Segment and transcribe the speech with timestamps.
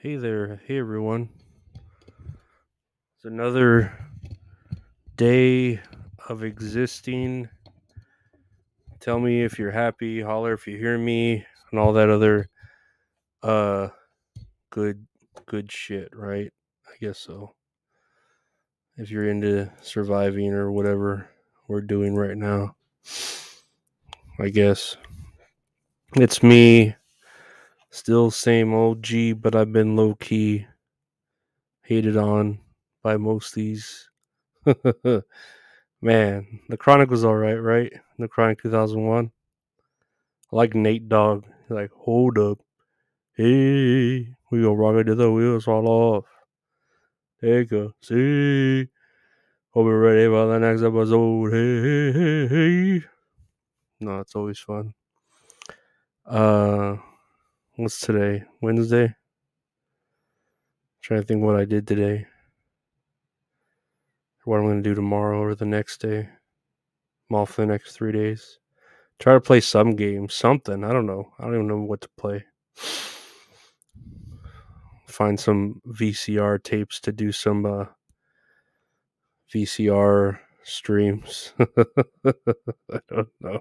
[0.00, 0.60] Hey there.
[0.64, 1.28] Hey everyone.
[3.16, 3.92] It's another
[5.16, 5.80] day
[6.28, 7.48] of existing.
[9.00, 12.48] Tell me if you're happy, holler if you hear me, and all that other
[13.42, 13.88] uh
[14.70, 15.04] good
[15.46, 16.52] good shit, right?
[16.86, 17.56] I guess so.
[18.96, 21.28] If you're into surviving or whatever
[21.66, 22.76] we're doing right now.
[24.38, 24.96] I guess.
[26.14, 26.94] It's me.
[27.98, 30.64] Still same old G, but I've been low key
[31.82, 32.60] hated on
[33.02, 34.08] by most these.
[36.00, 37.92] Man, the Chronic was all right, right?
[38.20, 39.32] The Chronic 2001.
[40.52, 41.44] I like Nate Dogg.
[41.44, 42.60] He's like, hold up.
[43.34, 46.24] Hey, we gonna rock it till the wheels fall off.
[47.40, 48.90] Take a seat.
[49.70, 51.50] Hope you're ready for the next episode.
[51.50, 53.04] Hey, hey, hey, hey.
[53.98, 54.94] No, it's always fun.
[56.24, 56.98] Uh,
[57.78, 58.42] what's today?
[58.60, 59.14] Wednesday?
[61.00, 62.26] trying to think what I did today.
[64.44, 66.28] What I'm gonna do tomorrow or the next day.
[67.30, 68.58] I'm off for the next three days.
[69.20, 70.82] Try to play some game, something.
[70.82, 71.32] I don't know.
[71.38, 72.44] I don't even know what to play.
[75.06, 77.84] Find some VCR tapes to do some uh,
[79.54, 81.52] VCR streams.
[81.60, 83.60] I don't know.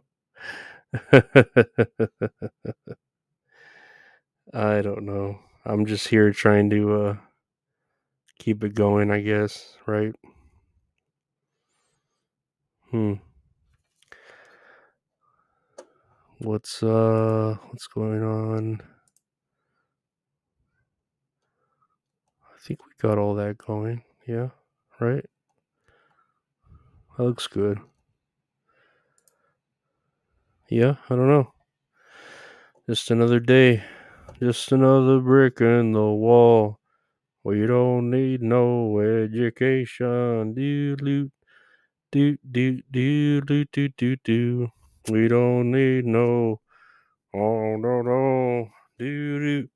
[4.53, 5.39] I don't know.
[5.65, 7.17] I'm just here trying to uh,
[8.39, 10.13] keep it going, I guess, right?
[12.91, 13.13] Hmm.
[16.39, 18.81] What's uh what's going on?
[22.43, 24.03] I think we got all that going.
[24.27, 24.49] Yeah,
[24.99, 25.25] right?
[27.17, 27.79] That looks good.
[30.69, 31.51] Yeah, I don't know.
[32.87, 33.83] Just another day
[34.39, 36.79] just another brick in the wall.
[37.43, 40.53] We don't need no education.
[40.53, 41.31] Do do
[42.11, 42.37] do
[42.91, 44.69] do do doot, doot.
[45.09, 46.61] We don't need no.
[47.33, 48.69] Oh, no, no.
[48.99, 49.69] Do do.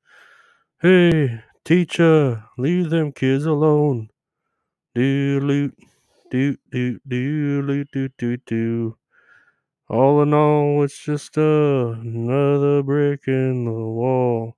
[0.81, 4.09] Hey, teacher, leave them kids alone.
[4.95, 5.72] Do do
[6.29, 8.97] do do do do do.
[9.91, 14.56] All in all, it's just uh, another brick in the wall.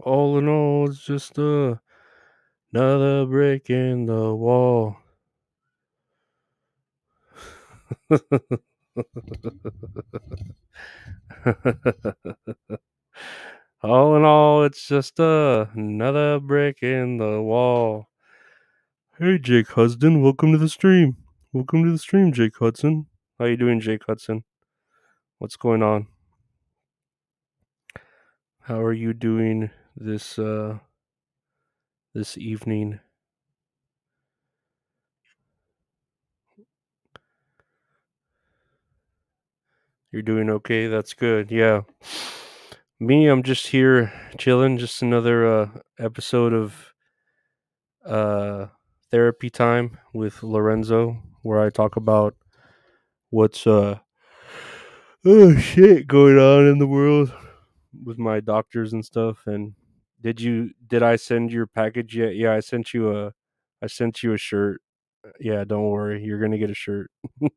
[0.00, 1.76] All in all, it's just uh,
[2.72, 4.96] another brick in the wall.
[13.82, 18.08] all in all, it's just uh, another brick in the wall.
[19.20, 21.16] Hey, Jake Hudson, welcome to the stream.
[21.52, 23.06] Welcome to the stream, Jake Hudson.
[23.36, 24.44] How you doing, Jake Hudson?
[25.38, 26.06] What's going on?
[28.60, 30.78] How are you doing this uh
[32.14, 33.00] this evening?
[40.12, 40.86] You're doing okay.
[40.86, 41.50] That's good.
[41.50, 41.80] Yeah.
[43.00, 44.78] Me, I'm just here chilling.
[44.78, 45.68] Just another uh,
[45.98, 46.92] episode of
[48.06, 48.66] uh,
[49.10, 52.34] therapy time with Lorenzo, where I talk about
[53.30, 53.98] what's uh
[55.26, 57.32] oh shit going on in the world
[58.04, 59.46] with my doctors and stuff.
[59.46, 59.74] And
[60.20, 62.36] did you did I send your package yet?
[62.36, 63.32] Yeah, I sent you a
[63.82, 64.80] I sent you a shirt.
[65.40, 67.10] Yeah, don't worry, you're gonna get a shirt.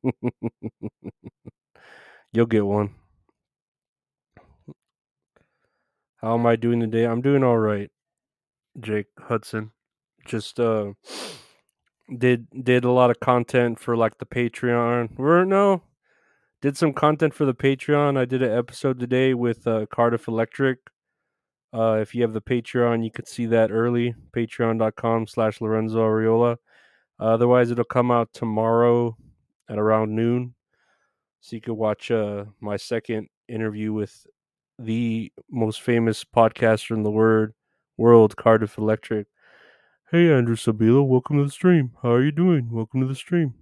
[2.33, 2.95] You'll get one.
[6.17, 7.05] How am I doing today?
[7.05, 7.89] I'm doing all right,
[8.79, 9.71] Jake Hudson.
[10.25, 10.93] Just uh
[12.17, 15.17] did did a lot of content for like the Patreon.
[15.17, 15.83] We're no
[16.61, 18.17] did some content for the Patreon.
[18.17, 20.77] I did an episode today with uh, Cardiff Electric.
[21.73, 24.13] Uh, if you have the Patreon, you could see that early.
[24.31, 26.57] Patreon.com slash Lorenzo Ariola.
[27.19, 29.17] otherwise, it'll come out tomorrow
[29.69, 30.53] at around noon.
[31.39, 34.27] So you could watch uh, my second interview with
[34.77, 37.53] the most famous podcaster in the word
[37.97, 39.25] world, Cardiff Electric.
[40.11, 41.91] Hey, Andrew Sabila, welcome to the stream.
[42.03, 42.69] How are you doing?
[42.69, 43.53] Welcome to the stream.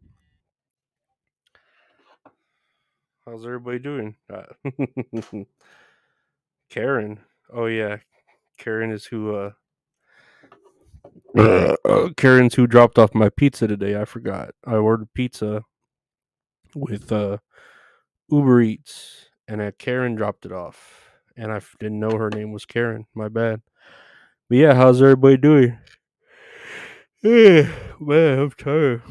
[3.24, 4.16] How's everybody doing?
[4.34, 4.46] Uh,
[6.72, 7.20] Karen.
[7.54, 7.98] Oh yeah,
[8.58, 9.36] Karen is who.
[9.36, 9.52] Uh,
[11.86, 14.02] uh, Karen's who dropped off my pizza today.
[14.02, 14.50] I forgot.
[14.66, 15.62] I ordered pizza
[16.74, 17.38] with uh,
[18.32, 22.66] Uber Eats, and uh, Karen dropped it off, and I didn't know her name was
[22.66, 23.06] Karen.
[23.14, 23.62] My bad.
[24.50, 25.78] But yeah, how's everybody doing?
[27.24, 27.70] Man,
[28.40, 29.02] I'm tired,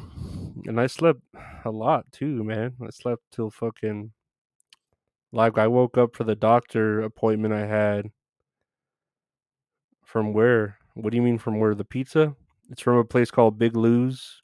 [0.64, 1.20] and I slept
[1.66, 2.74] a lot too, man.
[2.82, 4.12] I slept till fucking
[5.32, 8.06] Like I woke up for the doctor appointment I had.
[10.04, 10.78] From where?
[10.94, 11.74] What do you mean from where?
[11.74, 12.34] The pizza?
[12.70, 14.42] It's from a place called Big Lou's.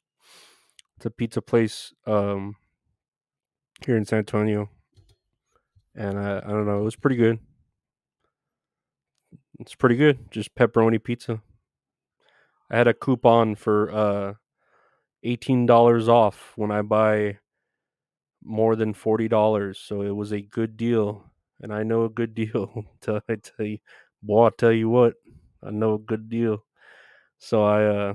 [0.97, 2.55] It's a pizza place um
[3.85, 4.69] here in San Antonio.
[5.95, 7.39] And I, I don't know, it was pretty good.
[9.59, 10.29] It's pretty good.
[10.29, 11.41] Just pepperoni pizza.
[12.69, 14.33] I had a coupon for uh
[15.23, 17.39] eighteen dollars off when I buy
[18.43, 21.25] more than forty dollars, so it was a good deal.
[21.61, 22.85] And I know a good deal.
[23.01, 23.79] tell I tell you,
[24.21, 25.15] boy, I tell you what,
[25.63, 26.63] I know a good deal.
[27.39, 28.13] So I uh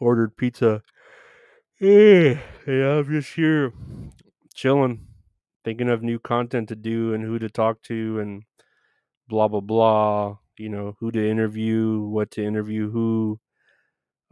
[0.00, 0.82] ordered pizza.
[1.80, 3.72] Yeah, yeah, I'm just here
[4.54, 5.06] chilling,
[5.64, 8.44] thinking of new content to do and who to talk to and
[9.28, 10.38] blah blah blah.
[10.58, 13.40] You know, who to interview, what to interview, who,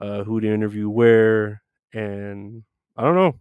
[0.00, 1.62] uh, who to interview where,
[1.93, 2.65] and
[2.97, 3.41] I don't know.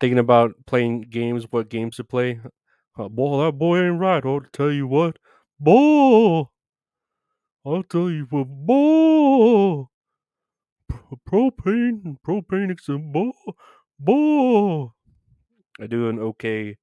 [0.00, 2.40] Thinking about playing games, what games to play.
[2.98, 4.24] Uh, boy, that boy ain't right.
[4.24, 5.18] I'll tell you what,
[5.60, 6.44] boy.
[7.64, 9.84] I'll tell you what, boy.
[11.28, 13.32] Propane, propane, a boy,
[13.98, 14.88] boy.
[15.80, 16.76] I do an okay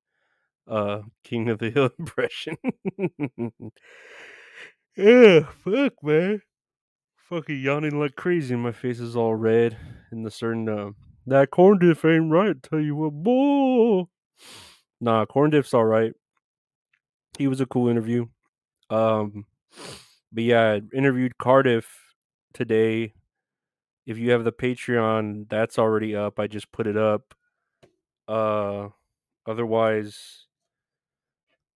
[0.68, 2.58] uh King of the Hill impression.
[4.98, 6.42] yeah, fuck man.
[7.30, 8.56] Fucking yawning like crazy.
[8.56, 9.76] My face is all red.
[10.12, 10.92] And the certain uh,
[11.26, 12.62] that corn diff ain't right.
[12.62, 14.04] Tell you what, boy.
[15.02, 16.14] Nah, corn diff's all right.
[17.40, 18.28] He was a cool interview.
[18.92, 19.48] Um,
[20.32, 21.88] but yeah, I interviewed Cardiff
[22.54, 23.14] today.
[24.06, 26.40] If you have the Patreon, that's already up.
[26.40, 27.34] I just put it up.
[28.28, 28.90] Uh,
[29.48, 30.46] otherwise,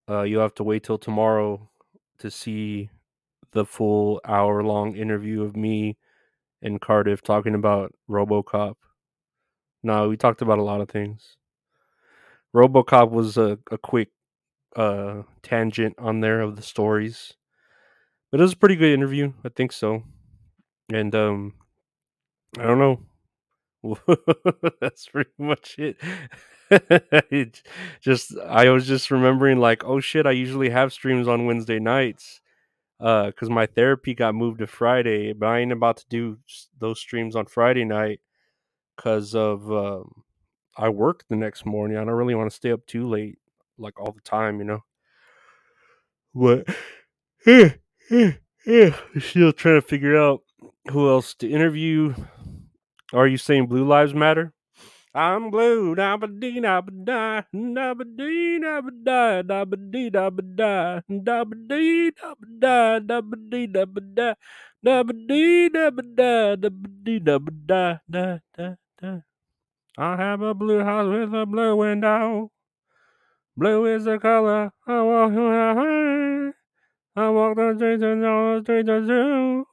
[0.07, 1.71] uh, you'll have to wait till tomorrow
[2.19, 2.91] to see
[3.51, 5.97] the full hour long interview of me
[6.61, 8.75] and Cardiff talking about RoboCop.
[9.83, 11.37] No, we talked about a lot of things.
[12.55, 14.09] RoboCop was a, a quick
[14.75, 17.33] uh, tangent on there of the stories,
[18.31, 19.33] but it was a pretty good interview.
[19.45, 20.03] I think so,
[20.91, 21.53] and um,
[22.57, 22.99] I don't know.
[24.81, 25.97] That's pretty much it.
[26.71, 27.63] it.
[28.01, 32.41] Just I was just remembering like, oh shit, I usually have streams on Wednesday nights
[32.99, 36.37] uh because my therapy got moved to Friday, but I ain't about to do
[36.79, 38.21] those streams on Friday night
[38.95, 40.23] because of um,
[40.77, 41.97] I work the next morning.
[41.97, 43.37] I don't really want to stay up too late
[43.77, 44.83] like all the time, you know.
[46.33, 46.67] But.
[49.19, 50.41] Still trying to figure out
[50.91, 52.13] who else to interview.
[53.13, 54.53] Are you saying Blue Lives Matter?
[55.15, 59.65] I'm blue, da ba dee da ba da, da ba dee da ba da, da
[59.65, 63.85] ba dee da ba da, da ba dee da ba da, da ba dee da
[63.85, 64.35] ba da,
[64.83, 69.21] da ba dee da ba da, da ba dee da ba da, da da da.
[69.97, 72.51] I have a blue house with a blue window.
[73.57, 75.31] Blue is the color I walk.
[75.33, 76.53] through.
[77.15, 79.65] I walk the streets and all the streets are blue.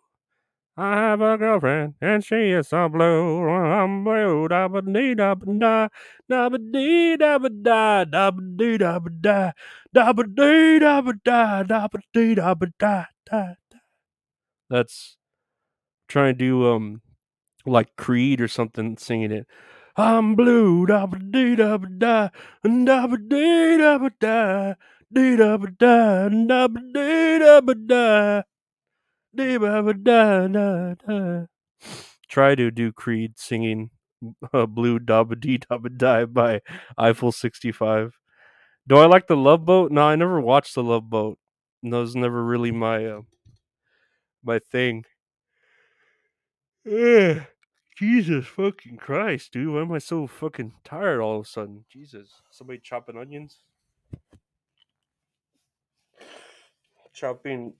[0.79, 3.49] I have a girlfriend and she is so blue.
[3.49, 4.49] I'm blue.
[4.49, 5.89] Da ba dee da ba da.
[6.29, 8.05] Da ba dee da ba da.
[8.05, 9.53] Da ba dee da ba da.
[9.95, 11.63] Da ba dee da ba da.
[11.63, 13.05] Da ba dee da ba da.
[13.31, 13.79] Da da.
[14.69, 15.17] That's
[16.09, 17.01] trying to do um
[17.67, 19.47] like Creed or something singing it.
[19.97, 22.29] I'm blue, da ba dee da ba da,
[22.65, 24.75] da ba dee da ba da,
[25.13, 28.43] dee da ba da, da ba dee da ba da,
[32.29, 33.91] Try to do Creed singing
[34.53, 36.61] uh, "Blue Da ba dee da ba die" by
[36.99, 38.19] Eiffel 65.
[38.89, 39.93] Do I like the Love Boat?
[39.93, 41.39] No, I never watched the Love Boat.
[41.83, 43.23] That was never really my uh,
[44.43, 45.05] my thing.
[46.85, 47.45] Yeah.
[47.97, 49.73] Jesus fucking Christ, dude.
[49.73, 51.85] Why am I so fucking tired all of a sudden?
[51.91, 52.29] Jesus.
[52.51, 53.61] Somebody chopping onions?
[57.15, 57.73] Chopping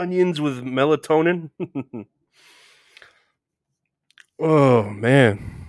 [0.00, 1.50] onions with melatonin?
[4.40, 5.66] oh, man.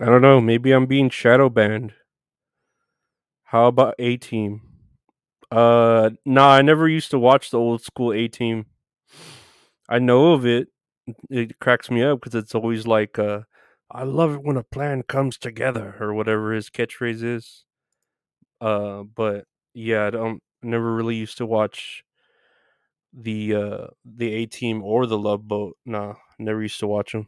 [0.00, 0.40] I don't know.
[0.40, 1.92] Maybe I'm being shadow banned.
[3.44, 4.62] How about A Team?
[5.50, 8.66] Uh, nah, I never used to watch the old school A Team.
[9.88, 10.68] I know of it.
[11.28, 13.40] It cracks me up because it's always like, uh,
[13.90, 17.64] I love it when a plan comes together or whatever his catchphrase is.
[18.60, 19.44] Uh, but
[19.74, 22.04] yeah, I don't never really used to watch
[23.12, 25.76] the uh the A Team or the Love Boat.
[25.86, 27.26] Nah, never used to watch them.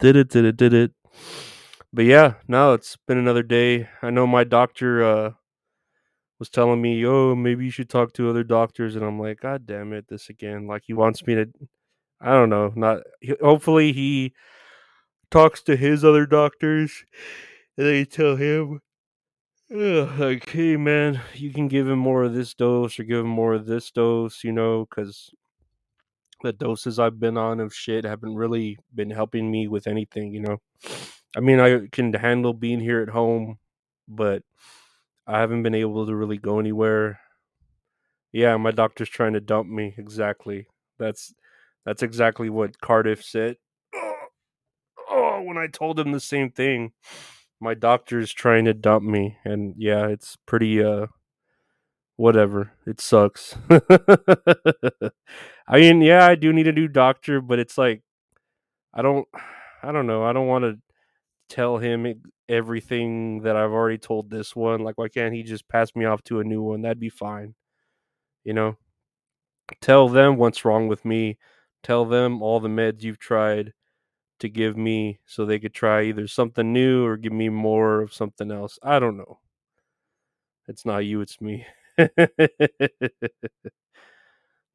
[0.00, 0.92] Did it, did it, did it.
[1.92, 3.88] but yeah, now it's been another day.
[4.02, 5.32] I know my doctor uh
[6.38, 9.66] was telling me, "Oh, maybe you should talk to other doctors," and I'm like, "God
[9.66, 11.48] damn it, this again!" Like he wants me to,
[12.20, 13.02] I don't know, not.
[13.42, 14.34] Hopefully, he
[15.30, 17.04] talks to his other doctors,
[17.78, 18.80] and they tell him,
[19.74, 23.28] Ugh, like, hey man, you can give him more of this dose or give him
[23.28, 25.30] more of this dose, you know, because
[26.42, 30.40] the doses I've been on of shit haven't really been helping me with anything, you
[30.40, 30.58] know.
[31.36, 33.58] I mean, I can handle being here at home,
[34.08, 34.42] but
[35.28, 37.20] I haven't been able to really go anywhere.
[38.32, 39.94] Yeah, my doctor's trying to dump me.
[39.98, 40.68] Exactly.
[40.98, 41.34] That's
[41.84, 43.56] that's exactly what Cardiff said.
[43.94, 44.14] Oh,
[45.10, 46.92] oh when I told him the same thing.
[47.60, 51.08] My doctor's trying to dump me and yeah, it's pretty uh
[52.16, 52.72] whatever.
[52.86, 53.54] It sucks.
[53.70, 58.02] I mean, yeah, I do need a new doctor, but it's like
[58.94, 59.28] I don't
[59.82, 60.24] I don't know.
[60.24, 60.78] I don't want to
[61.54, 62.06] tell him
[62.48, 64.82] everything that I've already told this one.
[64.82, 66.82] Like why can't he just pass me off to a new one?
[66.82, 67.54] That'd be fine.
[68.44, 68.76] You know?
[69.80, 71.38] Tell them what's wrong with me.
[71.82, 73.72] Tell them all the meds you've tried
[74.40, 78.14] to give me so they could try either something new or give me more of
[78.14, 78.78] something else.
[78.82, 79.38] I don't know.
[80.68, 81.66] It's not you, it's me.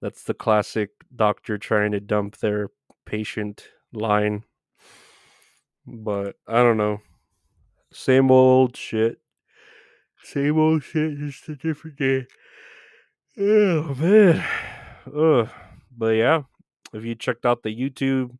[0.01, 2.70] That's the classic doctor trying to dump their
[3.06, 4.44] patient line.
[5.86, 7.01] But I don't know.
[7.93, 9.19] Same old shit.
[10.23, 12.25] Same old shit, just a different day.
[13.38, 14.43] Oh man.
[15.15, 15.50] Ugh.
[15.95, 16.43] But yeah,
[16.93, 18.38] if you checked out the YouTube,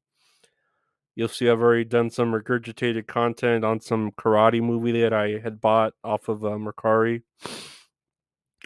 [1.16, 5.62] you'll see I've already done some regurgitated content on some karate movie that I had
[5.62, 7.22] bought off of uh, Mercari.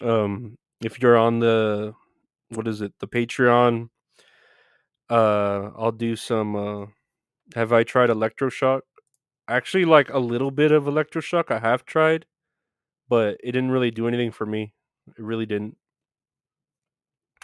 [0.02, 1.94] Um, if you're on the
[2.50, 3.90] what is it, the Patreon,
[5.10, 6.56] uh, I'll do some.
[6.56, 6.86] Uh,
[7.56, 8.82] have I tried electroshock?
[9.50, 11.52] Actually, like a little bit of electroshock.
[11.52, 12.26] I have tried,
[13.10, 14.74] but it didn't really do anything for me.
[15.08, 15.78] It really didn't.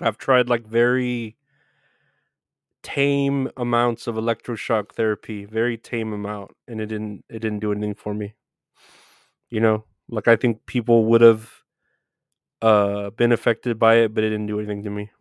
[0.02, 1.36] I've tried like very
[2.84, 7.96] tame amounts of electroshock therapy, very tame amount, and it didn't it didn't do anything
[7.96, 8.36] for me.
[9.50, 11.52] You know, like I think people would have
[12.62, 15.12] uh been affected by it, but it didn't do anything to me.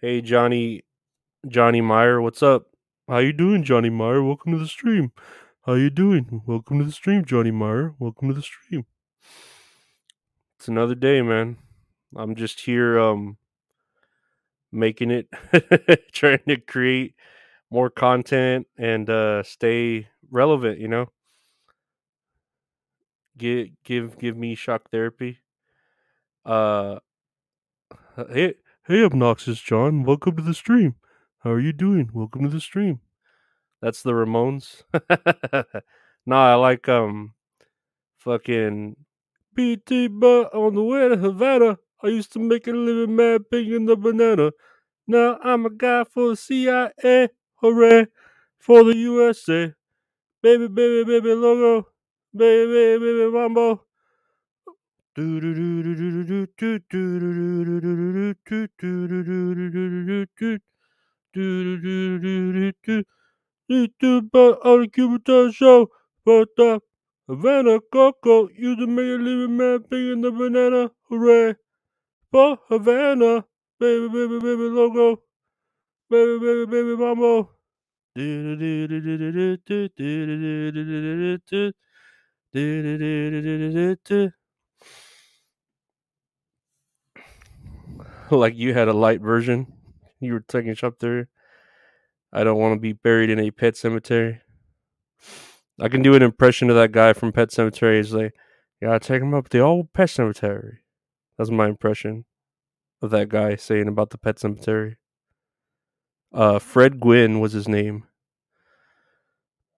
[0.00, 0.82] Hey Johnny
[1.48, 2.67] Johnny Meyer, what's up?
[3.08, 4.22] How you doing, Johnny Meyer?
[4.22, 5.12] Welcome to the stream.
[5.64, 6.42] How you doing?
[6.44, 7.94] Welcome to the stream, Johnny Meyer.
[7.98, 8.84] Welcome to the stream.
[10.58, 11.56] It's another day, man.
[12.14, 13.38] I'm just here um
[14.70, 15.28] making it
[16.12, 17.14] trying to create
[17.70, 21.06] more content and uh stay relevant, you know.
[23.38, 25.38] Give give give me shock therapy.
[26.44, 26.98] Uh
[28.30, 30.96] hey hey obnoxious John, welcome to the stream.
[31.40, 32.10] How are you doing?
[32.12, 33.00] Welcome to the stream.
[33.82, 34.82] That's the Ramones.
[36.26, 37.34] nah, I like um
[38.18, 38.96] fucking
[39.54, 41.78] BT but on the way to Havana.
[42.02, 44.52] I used to make a living mad pig in the banana.
[45.06, 47.30] Now I'm a guy for the CIA.
[47.56, 48.06] Hooray
[48.58, 49.74] for the USA.
[50.42, 51.88] Baby, baby, baby logo.
[52.34, 53.84] Baby, baby, baby mambo.
[61.34, 61.42] But
[64.64, 65.88] on the Cuban show,
[66.24, 66.80] but the
[67.28, 70.90] Havana Coco, you make a living man pig in the banana.
[71.10, 71.56] Hooray
[72.32, 73.44] for Havana.
[73.80, 75.22] Baby, baby, baby logo.
[76.10, 77.50] Baby, baby, baby mambo.
[88.30, 89.77] like you had a light version.
[90.20, 91.28] You were taking up there.
[92.32, 94.40] I don't want to be buried in a pet cemetery.
[95.80, 97.98] I can do an impression of that guy from Pet Sematary.
[97.98, 98.34] He's like,
[98.80, 100.80] "Yeah, take him up the old pet cemetery."
[101.36, 102.24] That's my impression
[103.00, 104.96] of that guy saying about the pet cemetery.
[106.32, 108.04] Uh, Fred Gwynne was his name.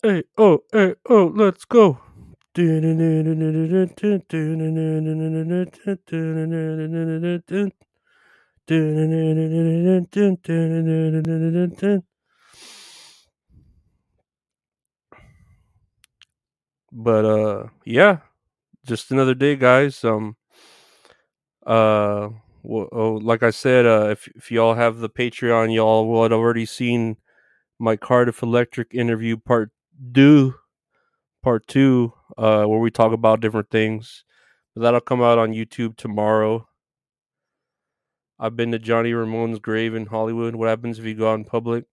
[0.03, 2.01] Hey, oh, hey, oh, let's go.
[16.93, 18.19] But uh yeah,
[18.87, 20.05] just another day guys.
[20.05, 20.37] Um
[21.67, 22.29] uh
[22.63, 26.33] well, oh, like I said, uh if if y'all have the Patreon, y'all will have
[26.33, 27.17] already seen
[27.79, 29.71] my Cardiff Electric interview part
[30.13, 30.55] do
[31.43, 34.25] part two, uh, where we talk about different things.
[34.77, 36.69] That'll come out on YouTube tomorrow.
[38.43, 40.55] I've been to Johnny Ramone's grave in Hollywood.
[40.55, 41.85] What happens if you go out in public?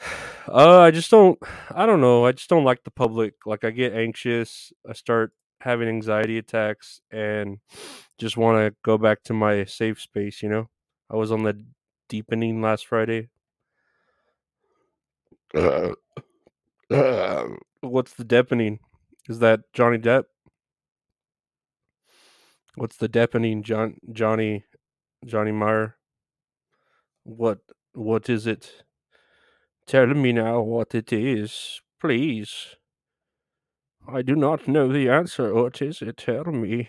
[0.48, 1.36] Uh, I just don't.
[1.74, 2.24] I don't know.
[2.24, 3.34] I just don't like the public.
[3.46, 4.72] Like, I get anxious.
[4.88, 7.58] I start having anxiety attacks, and
[8.18, 10.44] just want to go back to my safe space.
[10.44, 10.68] You know,
[11.10, 11.60] I was on the
[12.08, 13.28] deepening last Friday.
[15.52, 15.94] Uh,
[16.92, 17.46] uh,
[17.80, 18.78] what's the deepening?
[19.28, 20.26] Is that Johnny Depp?
[22.76, 24.64] What's the deepening, John Johnny
[25.26, 25.96] Johnny Meyer?
[27.24, 27.58] What
[27.92, 28.84] what is it?
[29.86, 32.76] Tell me now what it is, please.
[34.08, 35.52] I do not know the answer.
[35.52, 36.16] What is it?
[36.16, 36.88] Tell me.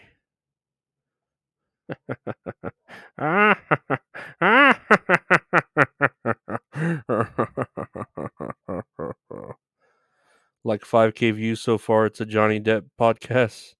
[10.63, 12.05] like 5k views so far.
[12.05, 13.73] It's a Johnny Depp podcast.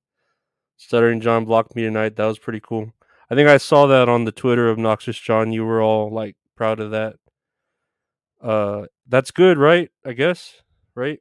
[0.78, 2.16] Stuttering John blocked me tonight.
[2.16, 2.94] That was pretty cool.
[3.30, 5.52] I think I saw that on the Twitter of Noxious John.
[5.52, 7.16] You were all like proud of that.
[8.42, 9.90] Uh, that's good, right?
[10.06, 10.62] I guess,
[10.96, 11.20] right?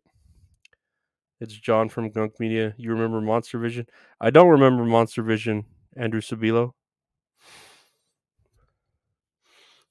[1.41, 2.75] It's John from Gunk Media.
[2.79, 3.87] You remember Monster Vision?
[4.21, 5.65] I don't remember Monster Vision.
[5.97, 6.73] Andrew Sabilo.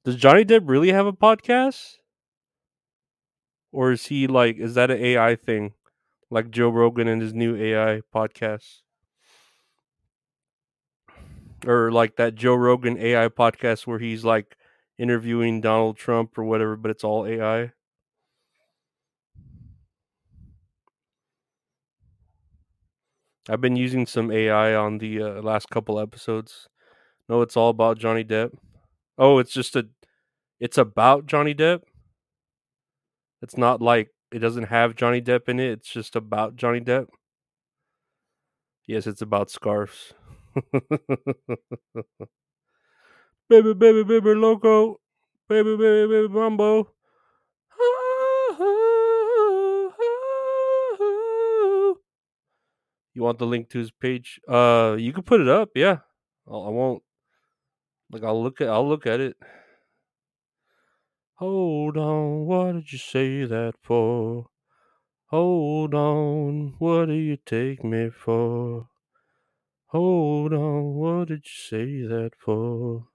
[0.03, 1.95] Does Johnny Depp really have a podcast?
[3.71, 5.73] Or is he like is that an AI thing?
[6.29, 8.81] Like Joe Rogan and his new AI podcast?
[11.67, 14.55] Or like that Joe Rogan AI podcast where he's like
[14.97, 17.71] interviewing Donald Trump or whatever, but it's all AI?
[23.49, 26.67] I've been using some AI on the uh, last couple episodes.
[27.29, 28.53] No, it's all about Johnny Depp.
[29.17, 29.87] Oh, it's just a
[30.59, 31.83] it's about Johnny Depp.
[33.41, 35.69] It's not like it doesn't have Johnny Depp in it.
[35.71, 37.07] It's just about Johnny Depp.
[38.87, 40.13] Yes, it's about scarves.
[43.49, 44.99] Baby, baby, baby, loco.
[45.47, 46.91] Baby, baby, baby, mambo.
[53.13, 54.39] You want the link to his page?
[54.47, 55.69] Uh, you can put it up.
[55.75, 55.99] Yeah,
[56.47, 57.03] I'll, I won't.
[58.11, 58.67] Like I'll look at.
[58.67, 59.37] I'll look at it.
[61.39, 64.47] Hold on, what did you say that for?
[65.27, 68.87] Hold on, what do you take me for?
[69.95, 73.07] Hold on, what did you say that for?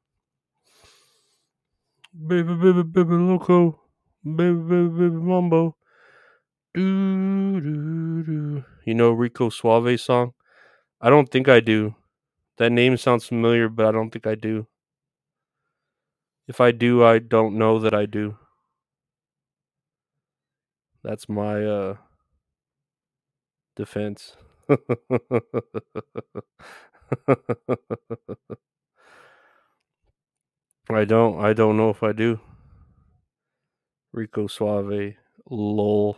[2.15, 3.79] Baby, baby, baby, loco.
[4.25, 5.77] Baby, baby, baby, mambo.
[6.73, 8.65] Do, do, do.
[8.87, 10.33] You know Rico Suave song?
[11.03, 11.95] I don't think I do.
[12.57, 14.67] That name sounds familiar, but I don't think I do.
[16.49, 18.39] If I do, I don't know that I do.
[21.05, 21.97] That's my uh
[23.77, 24.35] defense.
[30.91, 32.41] I don't I don't know if I do.
[34.13, 35.15] Rico Suave.
[35.51, 36.17] Lol.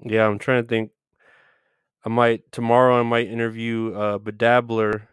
[0.00, 0.92] Yeah, I'm trying to think.
[2.04, 5.08] I might tomorrow I might interview uh Bedabbler,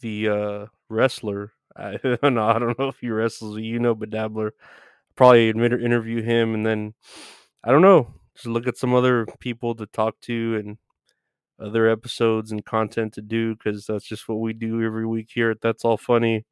[0.00, 1.52] the uh wrestler.
[1.76, 4.52] I don't know, I don't know if he wrestles, you know Bedabbler.
[5.16, 6.94] Probably interview him and then
[7.64, 8.19] I don't know.
[8.40, 10.78] Just look at some other people to talk to and
[11.60, 15.50] other episodes and content to do because that's just what we do every week here
[15.50, 16.46] at That's All Funny.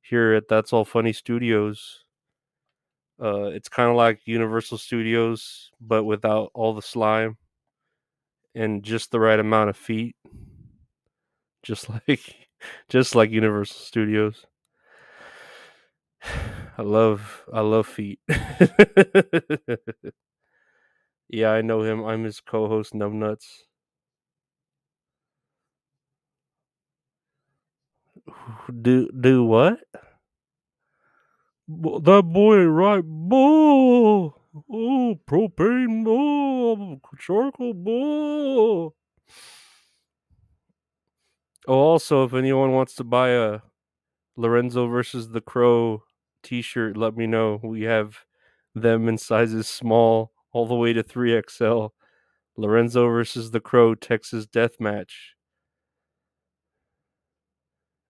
[0.00, 2.04] Here at That's All Funny Studios.
[3.22, 7.36] Uh, it's kind of like Universal Studios, but without all the slime
[8.54, 10.16] and just the right amount of feet,
[11.62, 12.48] just like
[12.88, 14.46] just like Universal Studios.
[16.78, 18.18] I love I love feet.
[21.28, 22.04] yeah, I know him.
[22.04, 23.64] I'm his co-host, Numbnuts.
[28.82, 29.78] Do do what?
[31.68, 34.40] That boy right, bull.
[34.70, 38.94] Oh, propane, bull, charcoal, bull.
[41.66, 43.60] Oh, also, if anyone wants to buy a
[44.36, 46.04] Lorenzo versus the Crow
[46.44, 47.60] T-shirt, let me know.
[47.64, 48.20] We have
[48.74, 51.90] them in sizes small all the way to 3XL.
[52.56, 55.34] Lorenzo versus the Crow Texas Death Match.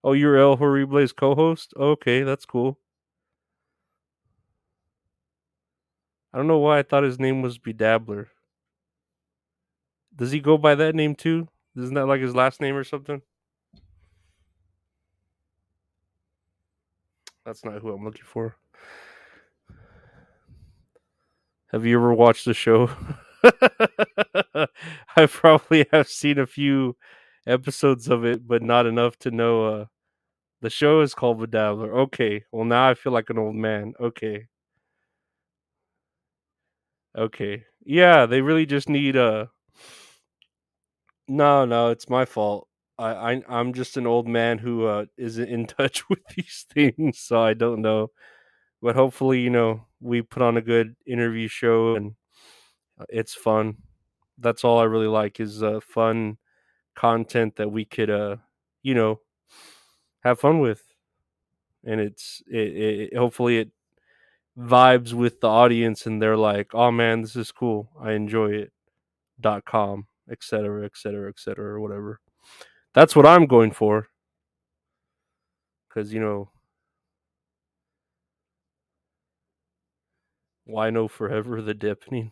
[0.03, 1.73] Oh, you're El Horrible's co-host?
[1.75, 2.79] Okay, that's cool.
[6.31, 8.27] I don't know why I thought his name was Bedabbler.
[10.15, 11.47] Does he go by that name too?
[11.75, 13.21] Isn't that like his last name or something?
[17.45, 18.55] That's not who I'm looking for.
[21.75, 22.89] Have you ever watched the show?
[25.17, 26.95] I probably have seen a few
[27.45, 29.65] episodes of it, but not enough to know.
[29.65, 29.85] Uh,
[30.61, 31.91] the show is called The Bedabbler.
[32.05, 33.93] Okay, well now I feel like an old man.
[33.99, 34.47] Okay,
[37.17, 37.63] Okay.
[37.85, 39.49] Yeah, they really just need a.
[41.27, 42.67] No, no, it's my fault.
[42.97, 47.19] I, I I'm just an old man who uh, isn't in touch with these things,
[47.19, 48.11] so I don't know.
[48.85, 52.13] But hopefully, you know, we put on a good interview show and
[52.99, 53.77] uh, it's fun.
[54.37, 56.37] That's all I really like is uh, fun
[56.95, 58.35] content that we could, uh,
[58.83, 59.21] you know,
[60.23, 60.83] have fun with,
[61.83, 63.71] and it's it, it hopefully it
[64.55, 67.89] vibes with the audience and they're like, oh man, this is cool.
[67.99, 68.71] I enjoy it.
[69.41, 72.19] Dot com, etc., etc., etc., or whatever.
[72.93, 74.09] That's what I'm going for.
[75.89, 76.51] Because, you know,
[80.65, 82.31] why no forever the dipping?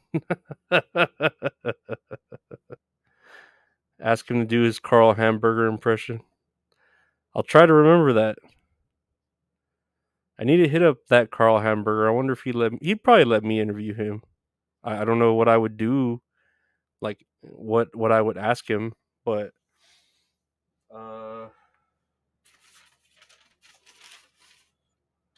[4.00, 6.22] Ask him to do his Carl Hamburger impression.
[7.36, 8.38] I'll try to remember that.
[10.38, 12.08] I need to hit up that Carl Hamburger.
[12.08, 14.24] I wonder if he let me, he'd probably let me interview him.
[14.84, 16.22] I, I don't know what I would do,
[17.02, 18.94] like what what I would ask him,
[19.26, 19.52] but
[20.94, 21.48] uh,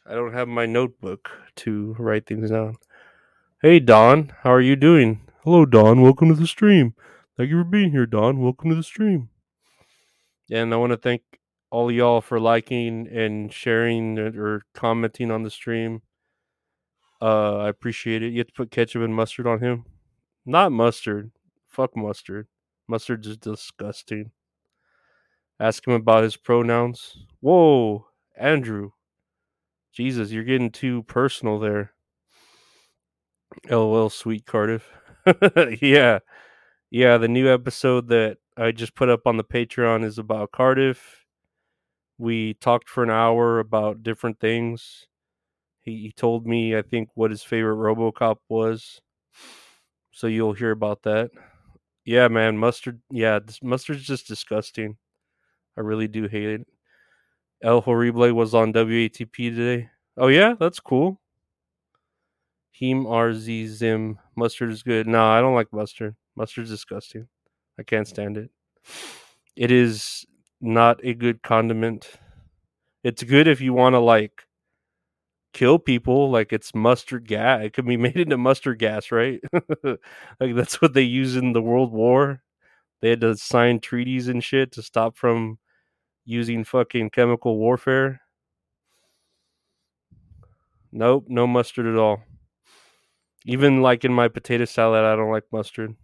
[0.08, 2.78] I don't have my notebook to write things down.
[3.66, 5.22] Hey Don, how are you doing?
[5.44, 6.94] Hello Don, welcome to the stream.
[7.36, 8.38] Thank you for being here, Don.
[8.38, 9.30] Welcome to the stream.
[10.52, 11.24] And I want to thank
[11.72, 16.04] all y'all for liking and sharing or commenting on the stream.
[17.20, 18.34] Uh, I appreciate it.
[18.34, 19.86] You have to put ketchup and mustard on him.
[20.46, 21.32] Not mustard.
[21.68, 22.46] Fuck mustard.
[22.88, 24.30] Mustard's is disgusting.
[25.60, 27.18] Ask him about his pronouns.
[27.40, 28.06] Whoa,
[28.38, 28.92] Andrew.
[29.92, 31.95] Jesus, you're getting too personal there.
[33.70, 34.92] Oh, LOL, sweet Cardiff.
[35.82, 36.20] yeah.
[36.92, 41.26] Yeah, the new episode that I just put up on the Patreon is about Cardiff.
[42.18, 45.08] We talked for an hour about different things.
[45.82, 49.02] He, he told me, I think, what his favorite Robocop was.
[50.12, 51.32] So you'll hear about that.
[52.06, 53.02] Yeah, man, mustard.
[53.12, 54.98] Yeah, this mustard's just disgusting.
[55.78, 56.68] I really do hate it.
[57.62, 59.90] El Horrible was on WATP today.
[60.18, 61.20] Oh yeah, that's cool.
[62.76, 64.20] Heem RZ Zim.
[64.36, 65.08] Mustard is good.
[65.08, 66.14] No, I don't like mustard.
[66.36, 67.30] Mustard's disgusting.
[67.80, 68.50] I can't stand it.
[69.56, 70.26] It is
[70.60, 72.12] not a good condiment.
[73.02, 74.42] It's good if you want to like
[75.54, 77.64] kill people, like it's mustard gas.
[77.64, 79.40] It could be made into mustard gas, right?
[79.84, 82.44] like that's what they use in the World War.
[83.02, 85.60] They had to sign treaties and shit to stop from
[86.26, 88.20] using fucking chemical warfare.
[90.92, 92.22] Nope, no mustard at all.
[93.46, 95.96] Even like in my potato salad, I don't like mustard.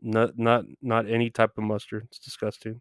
[0.00, 2.04] Not not not any type of mustard.
[2.08, 2.80] It's disgusting.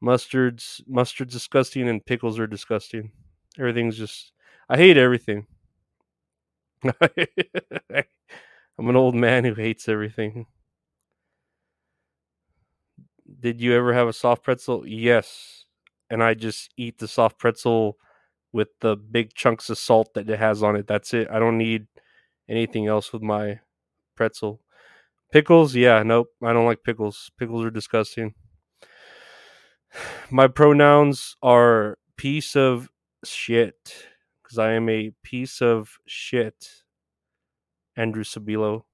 [0.00, 3.10] Mustard's mustard's disgusting and pickles are disgusting.
[3.58, 4.32] Everything's just
[4.68, 5.46] I hate everything.
[8.78, 10.46] I'm an old man who hates everything.
[13.40, 14.86] Did you ever have a soft pretzel?
[14.86, 15.64] Yes.
[16.10, 17.98] And I just eat the soft pretzel
[18.52, 20.86] with the big chunks of salt that it has on it.
[20.86, 21.28] That's it.
[21.30, 21.86] I don't need
[22.48, 23.60] anything else with my
[24.16, 24.60] pretzel.
[25.32, 26.28] Pickles, yeah, nope.
[26.42, 27.30] I don't like pickles.
[27.38, 28.34] Pickles are disgusting.
[30.30, 32.90] My pronouns are piece of
[33.24, 34.06] shit
[34.42, 36.82] because I am a piece of shit.
[37.96, 38.84] Andrew Sabilo.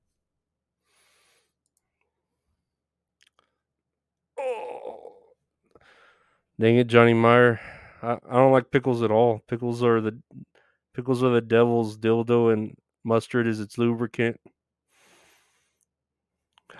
[4.39, 5.13] Oh.
[6.59, 7.61] Dang it, Johnny Meyer.
[8.03, 9.43] I, I don't like pickles at all.
[9.47, 10.19] Pickles are the
[10.95, 14.41] pickles are the devil's dildo and mustard is its lubricant.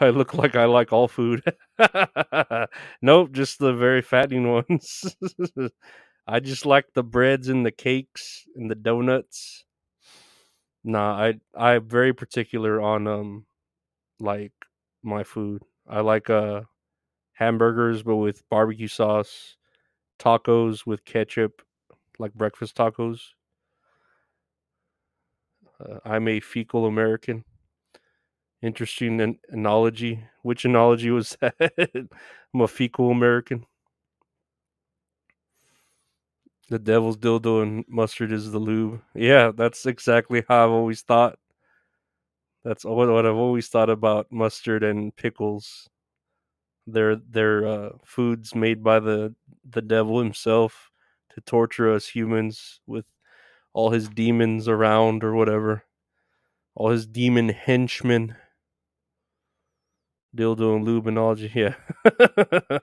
[0.01, 1.43] I look like I like all food.
[3.03, 5.17] nope, just the very fattening ones.
[6.27, 9.65] I just like the breads and the cakes and the donuts.
[10.85, 13.47] Nah, I I'm very particular on um
[14.21, 14.53] like
[15.03, 15.63] my food.
[15.89, 16.63] I like uh
[17.35, 19.57] hamburgers but with barbecue sauce,
[20.19, 21.63] tacos with ketchup,
[22.19, 23.21] like breakfast tacos.
[25.81, 27.45] Uh, I'm a fecal American.
[28.63, 30.25] Interesting an- analogy.
[30.43, 31.55] Which analogy was that?
[32.55, 33.67] I'm a fecal American.
[36.71, 39.03] The devil's dildo and mustard is the lube.
[39.15, 41.39] Yeah, that's exactly how I've always thought.
[42.65, 45.89] That's what, what I've always thought about mustard and pickles.
[46.87, 49.35] They're they're uh, foods made by the
[49.71, 50.91] the devil himself
[51.35, 53.05] to torture us humans with
[53.75, 55.85] all his demons around or whatever.
[56.75, 58.37] All his demon henchmen.
[60.35, 61.75] Dildo and lubinology, yeah.
[62.03, 62.83] that,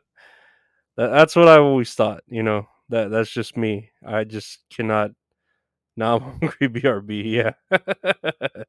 [0.95, 2.67] that's what I've always thought, you know.
[2.89, 3.89] That that's just me.
[4.05, 5.11] I just cannot
[5.97, 7.53] now I'm hungry BRB, yeah.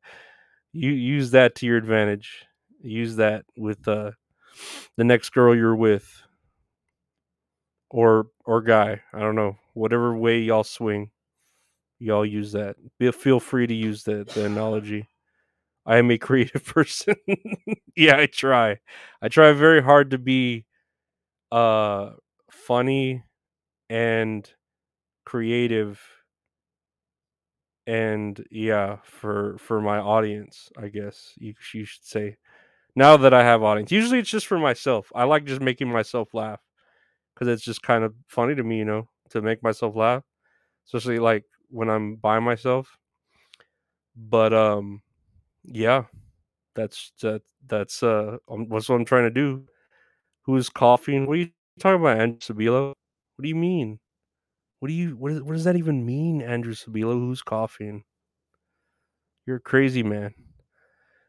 [0.72, 2.46] You use that to your advantage.
[2.80, 4.12] Use that with uh,
[4.96, 6.10] the next girl you're with,
[7.90, 9.02] or or guy.
[9.12, 9.58] I don't know.
[9.74, 11.10] Whatever way y'all swing,
[12.02, 12.76] y'all use that.
[12.98, 15.08] Be, feel free to use the, the analogy.
[15.86, 17.14] I am a creative person.
[17.96, 18.78] yeah, I try.
[19.20, 20.66] I try very hard to be
[21.50, 22.10] uh
[22.50, 23.22] funny
[23.90, 24.50] and
[25.26, 26.00] creative
[27.86, 32.36] and yeah for for my audience i guess you, you should say
[32.94, 36.32] now that i have audience usually it's just for myself i like just making myself
[36.32, 36.60] laugh
[37.34, 40.22] because it's just kind of funny to me you know to make myself laugh
[40.86, 42.98] especially like when i'm by myself.
[44.16, 45.02] But um
[45.64, 46.04] yeah
[46.74, 49.64] that's that that's uh um, what's what i'm trying to do.
[50.44, 51.26] Who's coughing?
[51.26, 52.88] What are you talking about andrew sabilo?
[52.88, 54.00] What do you mean?
[54.80, 57.14] What do you what, is, what does that even mean andrew sabilo?
[57.14, 58.04] Who's coughing?
[59.46, 60.34] You're crazy man.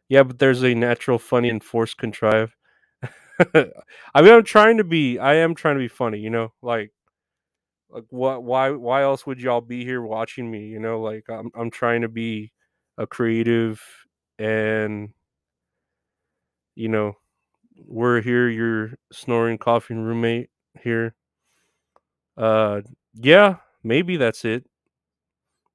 [0.09, 2.55] Yeah but there's a natural funny and forced contrive
[4.15, 6.53] i mean i'm trying to be i am trying to be funny you know?
[6.61, 6.91] Like
[7.93, 11.51] like what why why else would y'all be here watching me you know like i'm
[11.55, 12.51] i'm trying to be
[12.97, 13.81] a creative
[14.39, 15.09] and
[16.75, 17.15] you know
[17.85, 20.49] we're here your snoring coughing roommate
[20.81, 21.15] here.
[22.37, 22.81] Uh
[23.15, 24.65] yeah maybe that's it.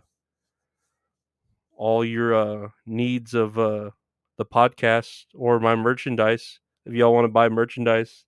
[1.79, 3.89] all your uh needs of uh
[4.37, 8.25] the podcast or my merchandise if y'all want to buy merchandise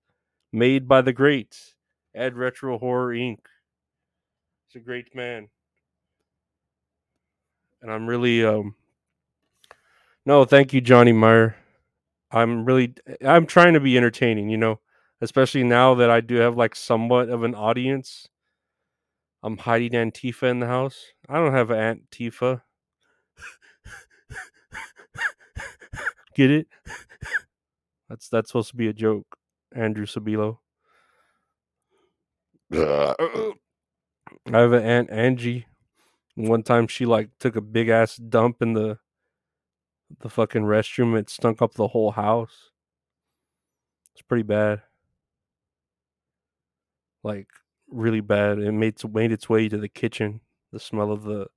[0.54, 1.76] made by the greats
[2.16, 3.40] Ed Retro Horror Inc.
[4.68, 5.50] He's a great man.
[7.82, 8.76] And I'm really um
[10.26, 11.56] no, thank you, Johnny Meyer.
[12.32, 12.94] I'm really
[13.26, 14.80] I'm trying to be entertaining, you know,
[15.20, 18.30] especially now that I do have like somewhat of an audience.
[19.44, 21.04] I'm hiding Antifa in the house.
[21.28, 22.62] I don't have Antifa.
[26.36, 26.68] Get it?
[28.10, 29.38] That's that's supposed to be a joke,
[29.74, 30.58] Andrew Sabilo.
[32.74, 33.16] I
[34.48, 35.66] have an aunt Angie.
[36.36, 39.00] One time she like took a big ass dump in the
[40.20, 41.18] the fucking restroom.
[41.18, 42.72] It stunk up the whole house.
[44.14, 44.82] It's pretty bad.
[47.24, 47.48] Like
[47.90, 48.60] really bad.
[48.60, 50.42] It made made its way to the kitchen.
[50.74, 51.48] The smell of the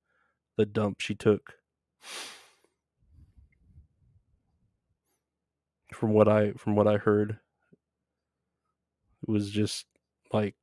[0.57, 1.55] the dump she took.
[5.95, 7.39] From what I from what I heard,
[9.23, 9.87] it was just
[10.33, 10.55] like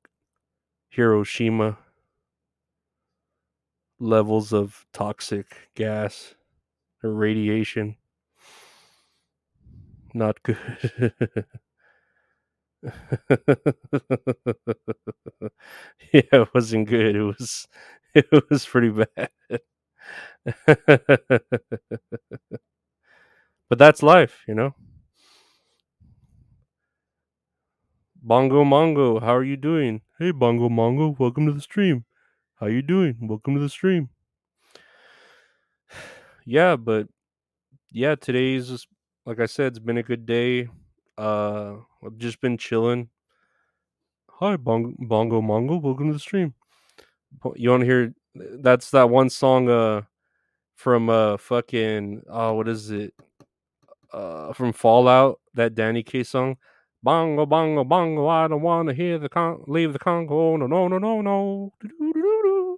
[0.89, 1.77] Hiroshima
[3.99, 6.35] levels of toxic gas
[7.03, 7.97] or radiation.
[10.13, 11.13] Not good.
[16.13, 17.15] yeah, it wasn't good.
[17.15, 17.67] It was
[18.15, 19.29] it was pretty bad.
[23.69, 24.75] but that's life, you know.
[28.23, 30.01] Bongo Mongo, how are you doing?
[30.19, 32.05] Hey Bongo Mongo, welcome to the stream.
[32.59, 33.17] How you doing?
[33.19, 34.09] Welcome to the stream.
[36.45, 37.07] Yeah, but
[37.91, 38.87] yeah, today's just
[39.25, 40.69] like I said, it's been a good day.
[41.17, 43.09] Uh I've just been chilling.
[44.29, 46.53] Hi Bongo Bongo Mongo, welcome to the stream.
[47.55, 50.01] You want to hear that's that one song uh
[50.75, 53.15] from uh fucking oh what is it?
[54.13, 56.57] Uh from Fallout, that Danny Kaye song.
[57.03, 58.27] Bongo, bongo, bongo.
[58.27, 60.57] I don't want to hear the con- leave the Congo.
[60.57, 61.73] No, no, no, no, no.
[61.81, 62.77] Do-do-do-do-do.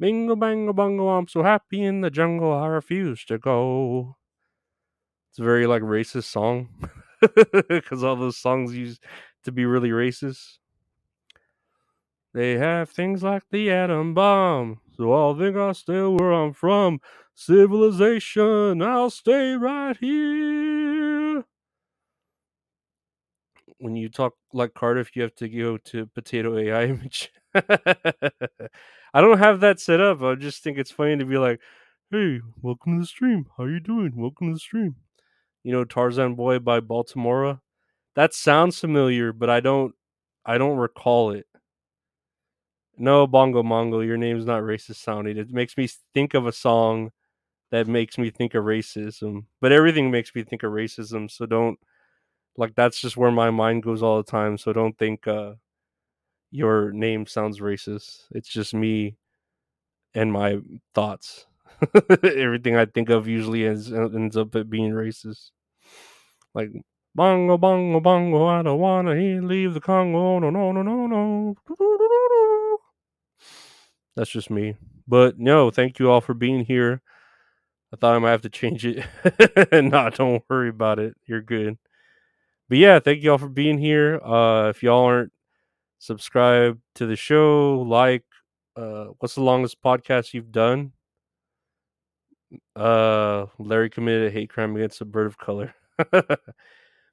[0.00, 1.08] Bingo, bango, bongo.
[1.08, 2.52] I'm so happy in the jungle.
[2.52, 4.16] I refuse to go.
[5.30, 6.68] It's a very like racist song
[7.68, 9.04] because all those songs used
[9.44, 10.58] to be really racist.
[12.34, 17.00] They have things like the atom bomb, so I'll think I'll stay where I'm from.
[17.34, 20.75] Civilization, I'll stay right here
[23.78, 27.30] when you talk like Cardiff, you have to go to Potato AI image.
[27.54, 30.22] I don't have that set up.
[30.22, 31.60] I just think it's funny to be like,
[32.10, 33.46] "Hey, welcome to the stream.
[33.56, 34.12] How you doing?
[34.16, 34.96] Welcome to the stream."
[35.64, 37.60] You know, Tarzan Boy by Baltimora.
[38.16, 39.94] That sounds familiar, but I don't,
[40.46, 41.46] I don't recall it.
[42.98, 45.36] No, Bongo Mongo, your name's not racist sounding.
[45.36, 47.10] It makes me think of a song
[47.72, 51.30] that makes me think of racism, but everything makes me think of racism.
[51.30, 51.78] So don't
[52.56, 55.52] like that's just where my mind goes all the time so don't think uh
[56.50, 59.16] your name sounds racist it's just me
[60.14, 60.58] and my
[60.94, 61.46] thoughts
[62.22, 65.50] everything i think of usually ends, ends up being racist
[66.54, 66.70] like
[67.16, 70.38] Bongo, bongo, bongo, I don't wanna leave the Congo.
[70.38, 71.56] No, no, no, no, no.
[74.14, 74.76] That's just me.
[75.08, 77.00] But no, thank you all for being here.
[77.90, 79.02] I thought I might have to change it.
[79.72, 81.16] nah, don't worry about it.
[81.24, 81.78] You're good.
[82.68, 84.20] But yeah, thank you all for being here.
[84.22, 85.32] Uh if y'all aren't
[85.98, 88.24] subscribed to the show, like
[88.76, 90.92] uh what's the longest podcast you've done?
[92.74, 95.74] Uh Larry committed a hate crime against a bird of color.
[95.98, 96.38] the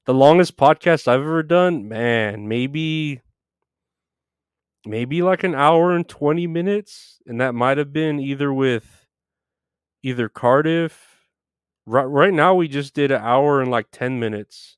[0.07, 3.21] longest podcast I've ever done, man, maybe
[4.85, 9.07] maybe like an hour and 20 minutes and that might have been either with
[10.01, 11.25] either Cardiff
[11.85, 14.77] right right now we just did an hour and like 10 minutes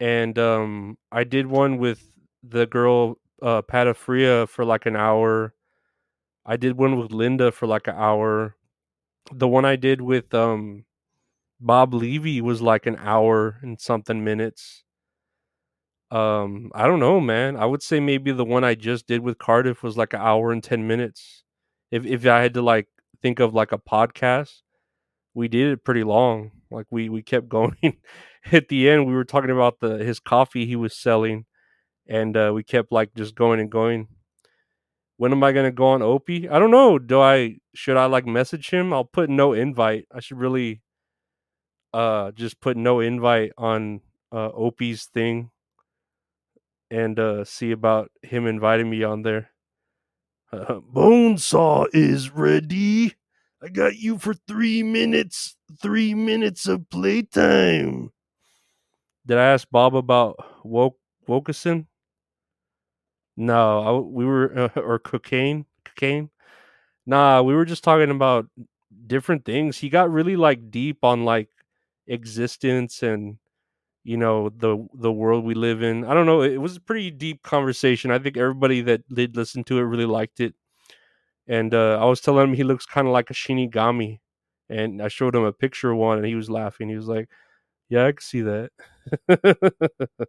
[0.00, 2.10] and um I did one with
[2.42, 5.54] the girl uh Patafria for like an hour.
[6.46, 8.56] I did one with Linda for like an hour.
[9.32, 10.86] The one I did with um
[11.60, 14.84] Bob Levy was like an hour and something minutes.
[16.10, 17.56] Um I don't know, man.
[17.56, 20.50] I would say maybe the one I just did with Cardiff was like an hour
[20.52, 21.44] and 10 minutes.
[21.90, 22.88] If if I had to like
[23.22, 24.62] think of like a podcast,
[25.34, 26.52] we did it pretty long.
[26.70, 27.98] Like we we kept going.
[28.52, 31.46] At the end, we were talking about the his coffee he was selling,
[32.08, 34.08] and uh, we kept like just going and going.
[35.18, 36.48] When am I gonna go on Opie?
[36.48, 36.98] I don't know.
[36.98, 38.92] Do I should I like message him?
[38.92, 40.06] I'll put no invite.
[40.12, 40.80] I should really
[41.92, 44.00] uh just put no invite on
[44.32, 45.50] uh Opie's thing
[46.90, 49.50] and uh see about him inviting me on there.
[50.52, 53.14] Uh, Bonesaw is ready.
[53.62, 55.56] I got you for three minutes.
[55.80, 58.10] Three minutes of playtime.
[59.26, 61.86] Did I ask Bob about woke Wokeson?
[63.36, 66.30] No, I, we were uh, or cocaine, cocaine.
[67.06, 68.48] Nah, we were just talking about
[69.06, 69.78] different things.
[69.78, 71.48] He got really like deep on like
[72.08, 73.38] existence and
[74.04, 76.04] you know the the world we live in.
[76.04, 76.42] I don't know.
[76.42, 78.10] It was a pretty deep conversation.
[78.12, 80.54] I think everybody that did listen to it really liked it.
[81.46, 84.20] And uh, I was telling him he looks kind of like a Shinigami,
[84.68, 86.88] and I showed him a picture of one, and he was laughing.
[86.88, 87.28] He was like,
[87.90, 88.70] "Yeah, I can see that."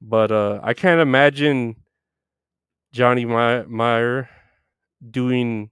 [0.00, 1.76] but uh, I can't imagine
[2.92, 4.28] Johnny Meyer
[5.10, 5.70] doing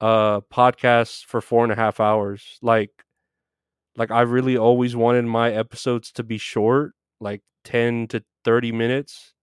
[0.00, 2.58] uh podcasts for four and a half hours.
[2.62, 3.04] Like,
[3.96, 9.34] like I really always wanted my episodes to be short, like ten to thirty minutes.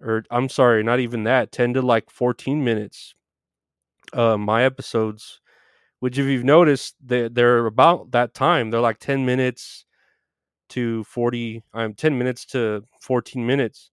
[0.00, 3.14] Or I'm sorry, not even that, ten to like fourteen minutes.
[4.12, 5.40] Uh, my episodes,
[6.06, 8.70] which if you've noticed, they they're about that time.
[8.70, 9.86] They're like ten minutes
[10.68, 13.90] to 40 i'm um, 10 minutes to 14 minutes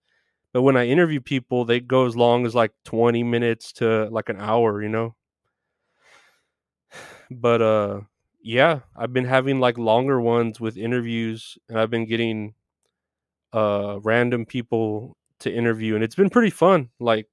[0.54, 4.30] but when i interview people they go as long as like 20 minutes to like
[4.30, 5.16] an hour you know
[7.32, 8.02] but uh
[8.42, 12.54] yeah i've been having like longer ones with interviews and i've been getting
[13.54, 17.28] uh random people to interview and it's been pretty fun like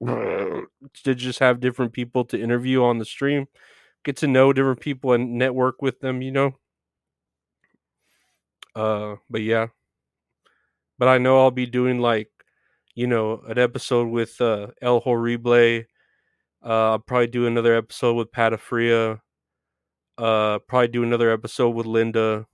[0.00, 3.46] to just have different people to interview on the stream
[4.04, 6.54] get to know different people and network with them you know
[8.74, 9.68] uh, but yeah.
[10.98, 12.30] But I know I'll be doing like,
[12.94, 15.84] you know, an episode with uh El Horrible.
[16.64, 19.20] Uh, I'll probably do another episode with Patafria.
[20.18, 22.46] Uh, probably do another episode with Linda.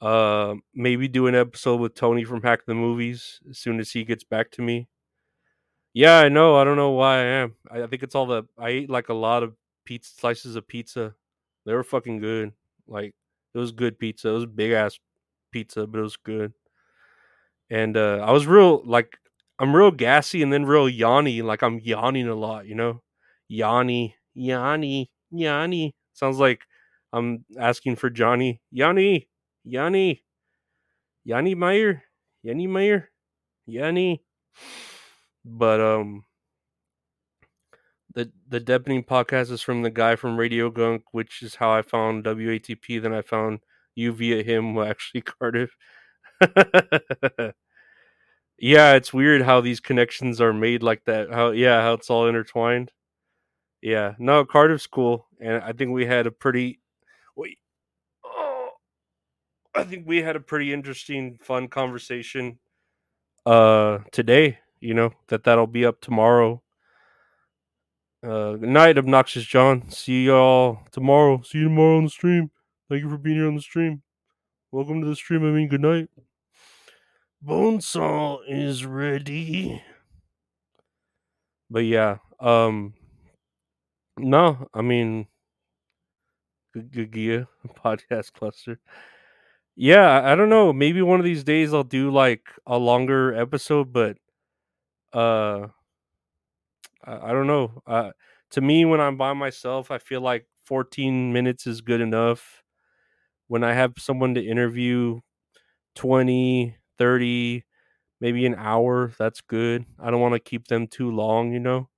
[0.00, 4.04] Uh, maybe do an episode with Tony from Hack the Movies as soon as he
[4.04, 4.89] gets back to me.
[5.92, 6.56] Yeah, I know.
[6.56, 7.54] I don't know why I am.
[7.70, 10.68] I, I think it's all the I ate like a lot of pizza slices of
[10.68, 11.14] pizza.
[11.66, 12.52] They were fucking good.
[12.86, 13.14] Like
[13.54, 14.28] it was good pizza.
[14.28, 14.98] It was big ass
[15.52, 16.52] pizza, but it was good.
[17.70, 19.16] And uh, I was real like
[19.58, 21.42] I'm real gassy and then real yawny.
[21.42, 23.02] Like I'm yawning a lot, you know?
[23.48, 25.94] Yanni, Yanni, Yanni.
[26.14, 26.62] Sounds like
[27.12, 28.60] I'm asking for Johnny.
[28.70, 29.28] Yanni,
[29.64, 30.22] Yanni,
[31.24, 32.02] Yanni Meyer,
[32.42, 33.10] Yanni Meyer,
[33.66, 34.22] Yanni.
[35.44, 36.24] But um,
[38.14, 41.82] the the Deepening podcast is from the guy from Radio Gunk, which is how I
[41.82, 43.00] found WATP.
[43.02, 43.60] Then I found
[43.94, 45.76] you via him, actually Cardiff.
[48.58, 51.32] yeah, it's weird how these connections are made like that.
[51.32, 52.92] How yeah, how it's all intertwined.
[53.82, 56.80] Yeah, no, Cardiff's cool, and I think we had a pretty.
[57.36, 57.58] Wait,
[58.24, 58.70] oh,
[59.74, 62.58] I think we had a pretty interesting, fun conversation.
[63.46, 66.62] Uh, today, you know that that'll be up tomorrow
[68.22, 69.88] uh, good night, obnoxious John.
[69.88, 71.40] See y'all tomorrow.
[71.40, 72.50] See you tomorrow on the stream.
[72.90, 74.02] Thank you for being here on the stream.
[74.70, 75.42] Welcome to the stream.
[75.42, 76.10] I mean, good night.
[77.42, 79.82] Bonesaw is ready.
[81.70, 82.92] But yeah, um,
[84.18, 85.26] no, I mean,
[86.74, 87.48] Gagia
[87.82, 88.80] podcast cluster.
[89.76, 90.74] Yeah, I don't know.
[90.74, 94.18] Maybe one of these days I'll do like a longer episode, but
[95.12, 95.68] uh,
[97.04, 97.82] I, I don't know.
[97.86, 98.10] Uh,
[98.50, 102.62] to me, when I'm by myself, I feel like 14 minutes is good enough.
[103.48, 105.20] When I have someone to interview,
[105.94, 107.64] 20, 30,
[108.20, 109.86] maybe an hour, that's good.
[110.00, 111.88] I don't want to keep them too long, you know.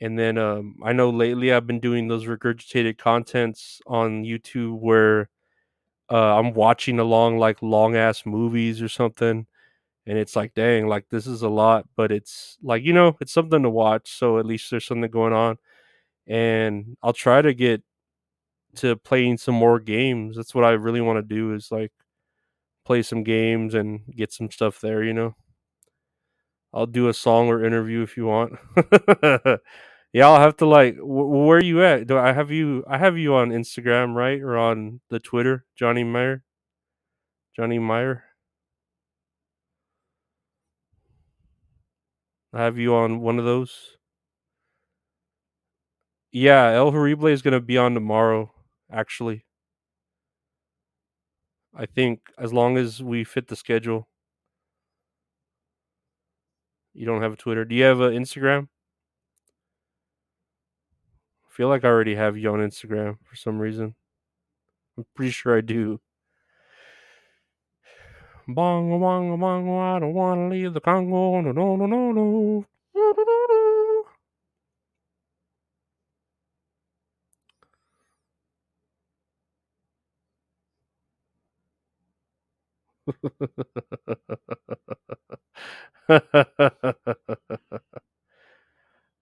[0.00, 5.30] And then um, I know lately I've been doing those regurgitated contents on YouTube where
[6.10, 9.46] uh, I'm watching along like long ass movies or something,
[10.06, 13.32] and it's like, dang, like this is a lot, but it's like you know, it's
[13.32, 14.10] something to watch.
[14.10, 15.58] So at least there's something going on,
[16.26, 17.82] and I'll try to get
[18.76, 20.36] to playing some more games.
[20.36, 21.92] That's what I really want to do is like
[22.84, 25.02] play some games and get some stuff there.
[25.02, 25.34] You know,
[26.72, 28.58] I'll do a song or interview if you want.
[30.12, 30.96] yeah, I'll have to like.
[30.98, 32.06] Wh- where are you at?
[32.06, 32.84] Do I have you?
[32.88, 36.44] I have you on Instagram, right, or on the Twitter, Johnny Meyer.
[37.56, 38.25] Johnny Meyer.
[42.56, 43.96] Have you on one of those.
[46.32, 48.52] Yeah, El Horrible is gonna be on tomorrow.
[48.90, 49.44] Actually,
[51.74, 54.08] I think as long as we fit the schedule.
[56.94, 57.64] You don't have a Twitter.
[57.66, 58.68] Do you have an Instagram?
[61.46, 63.94] I feel like I already have you on Instagram for some reason.
[64.96, 66.00] I'm pretty sure I do.
[68.48, 71.40] Bongo, bongo, bongo, I don't want to leave the Congo.
[71.42, 72.66] No, no, no, no, no.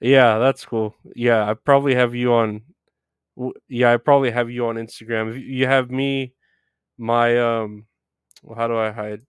[0.00, 0.94] yeah, that's cool.
[1.14, 2.62] Yeah, I probably have you on.
[3.68, 5.40] Yeah, I probably have you on Instagram.
[5.44, 6.34] You have me,
[6.98, 7.86] my um,
[8.44, 9.22] well, how do I hide?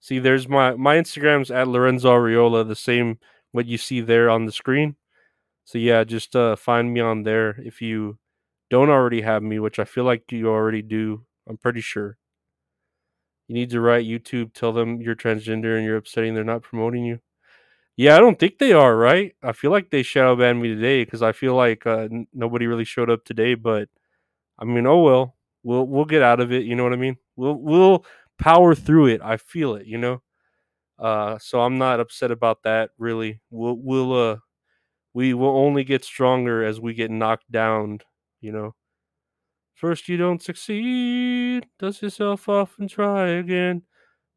[0.00, 3.18] See, there's my my Instagram's at Lorenzo Ariola, the same
[3.52, 4.96] what you see there on the screen.
[5.64, 8.18] So yeah, just uh, find me on there if you
[8.70, 11.24] don't already have me, which I feel like you already do.
[11.48, 12.18] I'm pretty sure.
[13.48, 17.04] You need to write YouTube, tell them you're transgender and you're upsetting they're not promoting
[17.04, 17.20] you.
[17.96, 19.34] Yeah, I don't think they are, right?
[19.42, 22.66] I feel like they shadow banned me today because I feel like uh, n- nobody
[22.66, 23.54] really showed up today.
[23.54, 23.88] But
[24.58, 26.64] I mean, oh well, we'll we'll get out of it.
[26.64, 27.18] You know what I mean?
[27.36, 28.06] We'll we'll
[28.38, 29.20] power through it.
[29.22, 29.86] I feel it.
[29.86, 30.22] You know.
[30.98, 32.90] Uh, so I'm not upset about that.
[32.98, 34.36] Really, we'll we'll uh
[35.14, 38.00] we will only get stronger as we get knocked down.
[38.40, 38.74] You know.
[39.74, 43.82] First you don't succeed, dust yourself off and try again.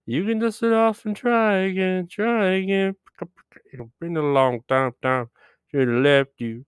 [0.05, 2.95] You can dust it off and try again, try again.
[3.73, 5.29] It'll been a long time, time.
[5.71, 6.65] Should have left you.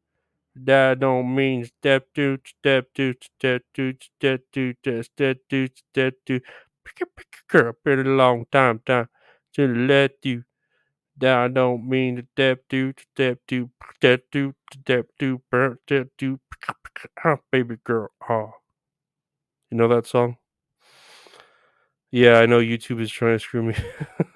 [0.56, 4.74] That don't mean step two, step two, step two, step two,
[5.04, 6.42] step two, step two.
[7.84, 9.10] Been a long time, time.
[9.54, 10.44] to let you.
[11.18, 15.42] That I don't mean step two, step two, step two, step two,
[15.86, 16.40] step two.
[17.26, 18.10] Oh, baby girl.
[18.30, 18.52] Oh.
[19.72, 20.38] You know that song?
[22.12, 23.76] Yeah, I know YouTube is trying to screw me.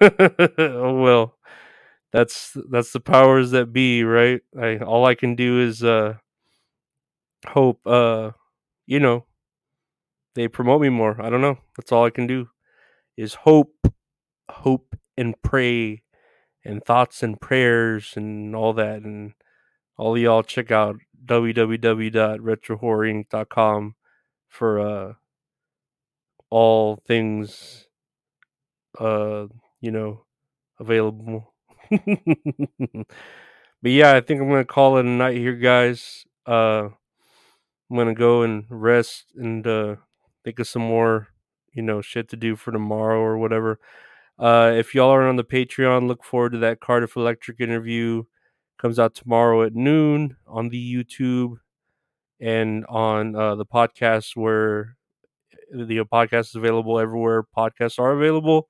[0.58, 1.38] oh well.
[2.12, 4.42] That's that's the powers that be, right?
[4.60, 6.14] I all I can do is uh
[7.46, 8.32] hope uh
[8.86, 9.24] you know
[10.34, 11.20] they promote me more.
[11.20, 11.58] I don't know.
[11.76, 12.48] That's all I can do
[13.16, 13.74] is hope
[14.50, 16.02] hope and pray
[16.64, 19.32] and thoughts and prayers and all that and
[19.96, 23.94] all y'all check out www.retrohorrorinc.com
[24.48, 25.12] for uh
[26.50, 27.86] all things
[28.98, 29.46] uh
[29.80, 30.24] you know
[30.78, 31.54] available
[31.90, 33.06] but
[33.84, 36.88] yeah i think i'm gonna call it a night here guys uh
[37.90, 39.96] i'm gonna go and rest and uh
[40.44, 41.28] think of some more
[41.72, 43.78] you know shit to do for tomorrow or whatever
[44.38, 48.22] uh if y'all are on the patreon look forward to that cardiff electric interview
[48.78, 51.56] comes out tomorrow at noon on the youtube
[52.40, 54.96] and on uh the podcast where
[55.72, 58.68] the podcast is available everywhere podcasts are available.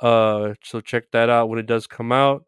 [0.00, 2.44] Uh, so check that out when it does come out.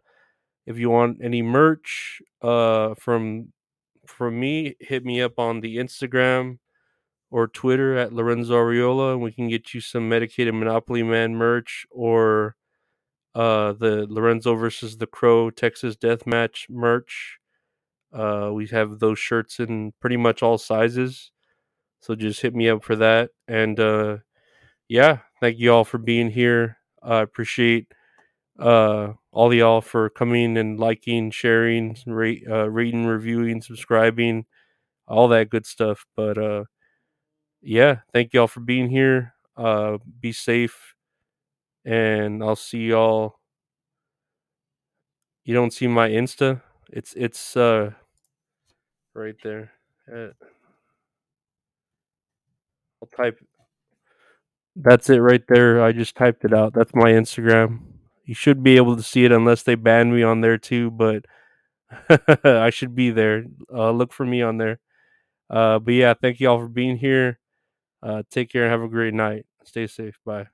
[0.67, 3.53] If you want any merch uh, from
[4.07, 6.59] from me, hit me up on the Instagram
[7.31, 11.87] or Twitter at Lorenzo Ariola, and we can get you some medicated Monopoly Man merch
[11.91, 12.57] or
[13.35, 17.39] uh, the Lorenzo versus the Crow Texas Death Match merch.
[18.13, 21.31] Uh, we have those shirts in pretty much all sizes.
[22.01, 23.31] So just hit me up for that.
[23.47, 24.19] And uh,
[24.89, 26.79] yeah, thank you all for being here.
[27.03, 27.93] I appreciate
[28.59, 34.47] uh, all y'all for coming and liking, sharing, rate, uh, reading, reviewing, subscribing,
[35.07, 36.05] all that good stuff.
[36.17, 36.65] But uh,
[37.63, 39.35] yeah, thank y'all for being here.
[39.57, 40.95] Uh, be safe,
[41.85, 43.37] and I'll see y'all.
[45.45, 46.63] You don't see my Insta?
[46.93, 47.93] It's it's uh
[49.15, 49.73] right there.
[53.03, 53.39] I'll type.
[54.77, 55.83] That's it right there.
[55.83, 56.73] I just typed it out.
[56.75, 57.81] That's my Instagram.
[58.25, 61.25] You should be able to see it unless they ban me on there too, but
[62.45, 63.45] I should be there.
[63.75, 64.81] Uh, look for me on there.
[65.51, 67.40] Uh, but yeah, thank you all for being here.
[68.03, 69.47] Uh, take care and have a great night.
[69.65, 70.19] Stay safe.
[70.25, 70.49] Bye.